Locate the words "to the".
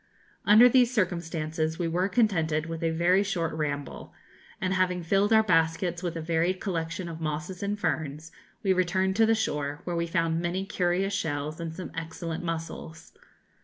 9.17-9.35